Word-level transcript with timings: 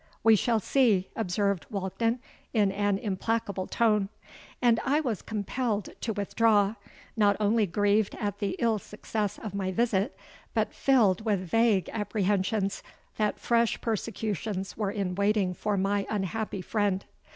'—'We 0.23 0.35
shall 0.37 0.59
see,' 0.59 1.09
observed 1.15 1.67
Walkden, 1.69 2.17
in 2.55 2.71
an 2.71 2.97
implacable 2.97 3.67
tone; 3.67 4.09
and 4.59 4.79
I 4.83 4.99
was 4.99 5.21
compelled 5.21 5.89
to 6.01 6.11
withdraw, 6.13 6.73
not 7.15 7.37
only 7.39 7.67
grieved 7.67 8.15
at 8.19 8.39
the 8.39 8.55
ill 8.57 8.79
success 8.79 9.37
of 9.37 9.53
my 9.53 9.71
visit, 9.71 10.17
but 10.55 10.73
filled 10.73 11.23
with 11.23 11.39
vague 11.41 11.87
apprehensions 11.89 12.81
that 13.17 13.39
fresh 13.39 13.79
persecutions 13.79 14.75
were 14.75 14.89
in 14.89 15.13
waiting 15.13 15.53
for 15.53 15.77
my 15.77 16.07
unhappy 16.09 16.63
friend. 16.63 17.05